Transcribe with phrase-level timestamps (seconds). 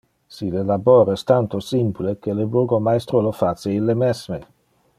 [0.35, 4.41] Si le labor es tanto simple, que le burgomaestro lo face ille mesme.